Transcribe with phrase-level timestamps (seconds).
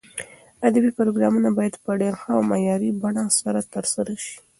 [0.67, 4.35] ادبي پروګرامونه باید په ډېر ښه او معیاري بڼه سره ترسره شي.